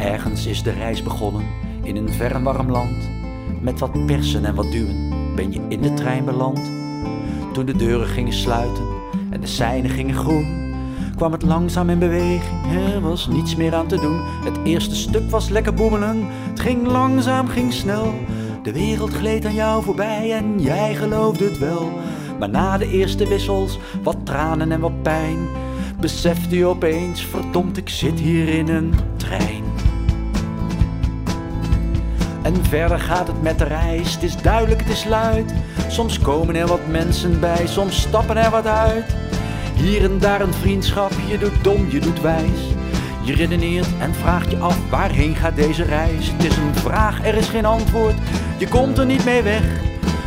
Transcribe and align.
S'avonds 0.00 0.46
is 0.46 0.62
de 0.62 0.70
reis 0.70 1.02
begonnen 1.02 1.44
in 1.82 1.96
een 1.96 2.12
ver 2.12 2.32
en 2.32 2.42
warm 2.42 2.70
land. 2.70 3.10
Met 3.60 3.78
wat 3.78 4.06
persen 4.06 4.44
en 4.44 4.54
wat 4.54 4.72
duwen 4.72 5.08
ben 5.34 5.52
je 5.52 5.60
in 5.68 5.80
de 5.80 5.94
trein 5.94 6.24
beland. 6.24 6.60
Toen 7.52 7.66
de 7.66 7.76
deuren 7.76 8.06
gingen 8.06 8.32
sluiten 8.32 8.84
en 9.30 9.40
de 9.40 9.46
seinen 9.46 9.90
gingen 9.90 10.14
groen, 10.14 10.46
kwam 11.16 11.32
het 11.32 11.42
langzaam 11.42 11.90
in 11.90 11.98
beweging. 11.98 12.72
Er 12.72 13.00
was 13.00 13.26
niets 13.28 13.56
meer 13.56 13.74
aan 13.74 13.86
te 13.86 14.00
doen. 14.00 14.20
Het 14.44 14.58
eerste 14.64 14.96
stuk 14.96 15.30
was 15.30 15.48
lekker 15.48 15.74
boemelen. 15.74 16.26
Het 16.26 16.60
ging 16.60 16.86
langzaam, 16.86 17.48
ging 17.48 17.72
snel. 17.72 18.14
De 18.62 18.72
wereld 18.72 19.12
gleed 19.12 19.44
aan 19.44 19.54
jou 19.54 19.82
voorbij 19.82 20.32
en 20.32 20.60
jij 20.60 20.94
geloofde 20.94 21.44
het 21.44 21.58
wel. 21.58 21.90
Maar 22.38 22.50
na 22.50 22.78
de 22.78 22.90
eerste 22.90 23.28
wissels, 23.28 23.78
wat 24.02 24.16
tranen 24.24 24.72
en 24.72 24.80
wat 24.80 25.02
pijn, 25.02 25.38
besefte 26.00 26.56
je 26.56 26.66
opeens: 26.66 27.24
verdomd, 27.24 27.76
ik 27.76 27.88
zit 27.88 28.20
hier 28.20 28.48
in 28.48 28.68
een 28.68 28.94
trein. 29.16 29.69
En 32.42 32.64
verder 32.64 32.98
gaat 32.98 33.26
het 33.26 33.42
met 33.42 33.58
de 33.58 33.64
reis, 33.64 34.14
het 34.14 34.22
is 34.22 34.36
duidelijk, 34.36 34.80
het 34.80 34.90
is 34.90 35.04
luid. 35.04 35.54
Soms 35.88 36.18
komen 36.18 36.56
er 36.56 36.66
wat 36.66 36.86
mensen 36.88 37.40
bij, 37.40 37.66
soms 37.66 38.00
stappen 38.00 38.36
er 38.36 38.50
wat 38.50 38.66
uit. 38.66 39.14
Hier 39.74 40.04
en 40.04 40.18
daar 40.18 40.40
een 40.40 40.54
vriendschap, 40.54 41.12
je 41.28 41.38
doet 41.38 41.64
dom, 41.64 41.86
je 41.90 42.00
doet 42.00 42.20
wijs. 42.20 42.60
Je 43.24 43.34
redeneert 43.34 43.88
en 43.98 44.14
vraagt 44.14 44.50
je 44.50 44.58
af 44.58 44.76
waarheen 44.90 45.36
gaat 45.36 45.56
deze 45.56 45.82
reis. 45.82 46.30
Het 46.32 46.44
is 46.44 46.56
een 46.56 46.74
vraag, 46.74 47.26
er 47.26 47.34
is 47.34 47.48
geen 47.48 47.64
antwoord, 47.64 48.14
je 48.58 48.68
komt 48.68 48.98
er 48.98 49.06
niet 49.06 49.24
mee 49.24 49.42
weg. 49.42 49.62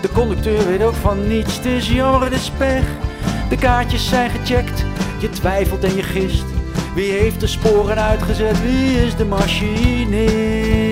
De 0.00 0.08
conducteur 0.12 0.66
weet 0.66 0.82
ook 0.82 0.94
van 0.94 1.28
niets, 1.28 1.56
het 1.56 1.64
is 1.64 1.88
jammer, 1.88 2.22
het 2.22 2.32
is 2.32 2.50
pech. 2.56 2.84
De 3.48 3.56
kaartjes 3.56 4.08
zijn 4.08 4.30
gecheckt, 4.30 4.84
je 5.18 5.30
twijfelt 5.30 5.84
en 5.84 5.96
je 5.96 6.02
gist. 6.02 6.44
Wie 6.94 7.12
heeft 7.12 7.40
de 7.40 7.46
sporen 7.46 8.02
uitgezet, 8.02 8.62
wie 8.62 9.04
is 9.06 9.16
de 9.16 9.24
machinist? 9.24 10.85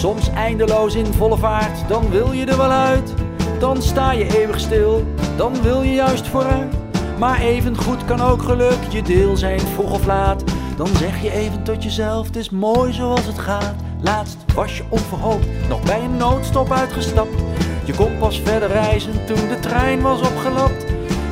Soms 0.00 0.30
eindeloos 0.30 0.94
in 0.94 1.06
volle 1.06 1.36
vaart, 1.36 1.88
dan 1.88 2.10
wil 2.10 2.32
je 2.32 2.46
er 2.46 2.56
wel 2.56 2.70
uit. 2.70 3.14
Dan 3.58 3.82
sta 3.82 4.12
je 4.12 4.38
eeuwig 4.38 4.60
stil, 4.60 5.04
dan 5.36 5.62
wil 5.62 5.82
je 5.82 5.92
juist 5.92 6.26
vooruit. 6.26 6.74
Maar 7.18 7.40
even 7.40 7.76
goed 7.76 8.04
kan 8.04 8.20
ook 8.20 8.42
geluk 8.42 8.78
je 8.90 9.02
deel 9.02 9.36
zijn, 9.36 9.60
vroeg 9.60 9.92
of 9.92 10.06
laat. 10.06 10.44
Dan 10.76 10.86
zeg 10.86 11.22
je 11.22 11.32
even 11.32 11.62
tot 11.62 11.82
jezelf, 11.82 12.26
het 12.26 12.36
is 12.36 12.50
mooi 12.50 12.92
zoals 12.92 13.26
het 13.26 13.38
gaat. 13.38 13.74
Laatst 14.00 14.36
was 14.54 14.76
je 14.76 14.84
onverhoopt, 14.88 15.46
nog 15.68 15.82
bij 15.82 16.00
een 16.00 16.16
noodstop 16.16 16.72
uitgestapt. 16.72 17.42
Je 17.84 17.94
kon 17.94 18.18
pas 18.18 18.40
verder 18.40 18.68
reizen 18.68 19.24
toen 19.26 19.48
de 19.48 19.58
trein 19.60 20.00
was 20.00 20.20
opgelapt. 20.20 20.84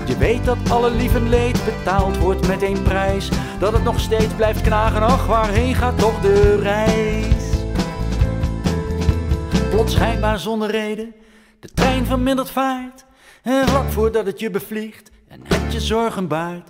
Je 0.07 0.17
weet 0.17 0.45
dat 0.45 0.59
alle 0.71 0.91
lief 0.91 1.15
en 1.15 1.29
leed 1.29 1.65
betaald 1.65 2.19
wordt 2.19 2.47
met 2.47 2.63
één 2.63 2.83
prijs. 2.83 3.29
Dat 3.59 3.73
het 3.73 3.85
nog 3.85 4.01
steeds 4.01 4.35
blijft 4.37 4.61
knagen, 4.61 5.03
ach 5.03 5.27
waarheen 5.27 5.75
gaat 5.75 5.99
toch 5.99 6.21
de 6.21 6.57
reis? 6.57 7.38
Plots 9.89 10.03
schijnbaar 10.03 10.39
zonder 10.39 10.71
reden, 10.71 11.15
de 11.61 11.69
trein 11.75 12.07
vermindert 12.07 12.51
vaart. 12.51 13.05
En 13.43 13.69
vlak 13.69 13.91
voordat 13.91 14.27
het 14.27 14.41
je 14.41 14.51
bevliegt 14.51 15.11
en 15.29 15.41
het 15.45 15.73
je 15.73 15.81
zorgen 15.81 16.29
baart. 16.29 16.69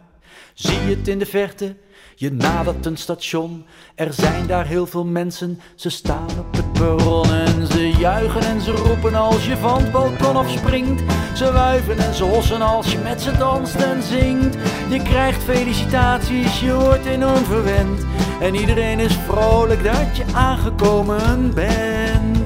Zie 0.54 0.78
het 0.78 1.08
in 1.08 1.18
de 1.18 1.26
verte, 1.26 1.76
je 2.14 2.32
nadert 2.32 2.86
een 2.86 2.96
station. 2.96 3.64
Er 3.94 4.12
zijn 4.12 4.46
daar 4.46 4.66
heel 4.66 4.86
veel 4.86 5.04
mensen, 5.04 5.60
ze 5.74 5.90
staan 5.90 6.28
op 6.38 6.56
het 6.56 6.72
perron. 6.72 7.32
En 7.32 7.66
ze 7.66 7.88
juichen 7.88 8.40
en 8.40 8.60
ze 8.60 8.70
roepen 8.70 9.14
als 9.14 9.46
je 9.46 9.56
van 9.56 9.82
het 9.82 9.92
balkon 9.92 10.36
afspringt. 10.36 11.02
Ze 11.34 11.52
wuiven 11.52 11.98
en 11.98 12.14
ze 12.14 12.24
hossen 12.24 12.62
als 12.62 12.92
je 12.92 12.98
met 12.98 13.20
ze 13.20 13.36
danst 13.36 13.74
en 13.74 14.02
zingt. 14.02 14.56
Je 14.88 15.02
krijgt 15.02 15.42
felicitaties, 15.42 16.60
je 16.60 16.74
wordt 16.74 17.06
enorm 17.06 17.44
verwend. 17.44 18.06
En 18.40 18.54
iedereen 18.54 18.98
is 18.98 19.14
vrolijk 19.14 19.84
dat 19.84 20.16
je 20.16 20.24
aangekomen 20.34 21.54
bent. 21.54 22.37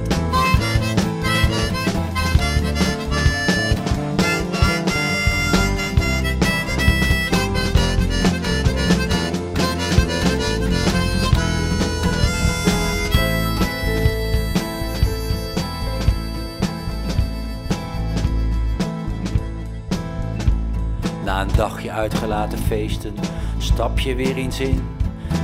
Na 21.33 21.41
een 21.41 21.57
dagje 21.57 21.91
uitgelaten 21.91 22.59
feesten 22.59 23.15
stap 23.59 23.99
je 23.99 24.15
weer 24.15 24.37
eens 24.37 24.61
in. 24.61 24.83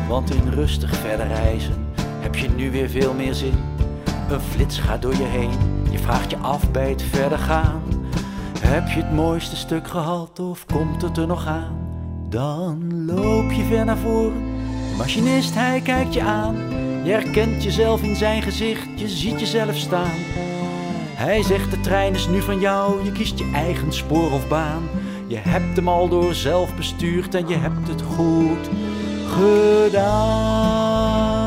Want 0.09 0.35
in 0.35 0.49
rustig 0.49 0.97
verder 0.97 1.27
reizen 1.27 1.87
heb 1.97 2.35
je 2.35 2.49
nu 2.49 2.71
weer 2.71 2.89
veel 2.89 3.15
meer 3.15 3.35
zin. 3.35 3.55
Een 4.31 4.41
flits 4.41 4.79
gaat 4.79 5.03
door 5.03 5.17
je 5.17 5.25
heen, 5.25 5.51
je 5.91 5.99
vraagt 5.99 6.31
je 6.31 6.37
af 6.37 6.71
bij 6.71 6.91
het 6.91 7.03
verder 7.03 7.39
gaan. 7.39 7.83
Heb 8.61 8.89
je 8.89 9.01
het 9.01 9.13
mooiste 9.13 9.57
stuk 9.57 9.89
gehad 9.89 10.39
of 10.39 10.67
komt 10.67 11.03
het 11.03 11.17
er 11.17 11.27
nog 11.27 11.47
aan? 11.47 11.79
Dan 12.29 13.05
loop 13.05 13.51
je 13.51 13.65
ver 13.65 13.85
naar 13.85 13.97
voren, 13.97 14.43
de 14.91 14.97
machinist 14.97 15.55
hij 15.55 15.81
kijkt 15.81 16.15
je 16.15 16.23
aan. 16.23 16.57
Je 17.05 17.11
herkent 17.11 17.63
jezelf 17.63 18.03
in 18.03 18.17
zijn 18.17 18.43
gezicht, 18.43 19.01
je 19.01 19.09
ziet 19.09 19.41
jezelf 19.41 19.77
staan. 19.77 20.19
Hij 21.15 21.43
zegt 21.43 21.71
de 21.71 21.81
trein 21.81 22.15
is 22.15 22.29
nu 22.29 22.43
van 22.43 22.61
jou, 22.61 23.05
je 23.05 23.13
kiest 23.13 23.39
je 23.39 23.51
eigen 23.55 23.93
spoor 23.93 24.33
of 24.33 24.49
baan. 24.49 24.83
Je 25.29 25.37
hebt 25.37 25.77
hem 25.77 25.89
al 25.89 26.09
door 26.09 26.35
zelf 26.35 26.77
bestuurd 26.77 27.35
en 27.35 27.49
je 27.49 27.57
hebt 27.57 27.89
het 27.89 28.03
goed 28.03 28.71
gedaan. 29.27 31.38